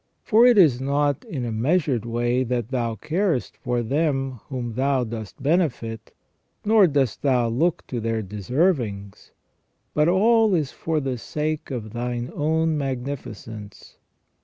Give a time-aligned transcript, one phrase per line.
[0.23, 5.03] For it is not in a measured way that Thou carest for them whom Thou
[5.03, 6.11] dost benefit,
[6.65, 9.29] nor dost Thou look to their deservings,
[9.93, 13.97] but all is for the sake of Thine own magnifi cence.